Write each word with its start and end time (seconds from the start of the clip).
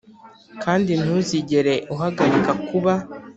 kandi 0.63 0.91
ntuzigere 1.01 1.73
uhagarika 1.93 2.51
kuba, 2.67 2.93